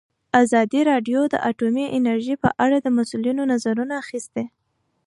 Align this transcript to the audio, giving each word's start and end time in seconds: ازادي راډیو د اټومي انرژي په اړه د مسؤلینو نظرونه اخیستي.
ازادي 0.43 0.81
راډیو 0.91 1.19
د 1.33 1.35
اټومي 1.49 1.85
انرژي 1.97 2.35
په 2.43 2.49
اړه 2.63 2.77
د 2.81 2.87
مسؤلینو 2.97 3.41
نظرونه 3.53 3.93
اخیستي. 4.03 4.45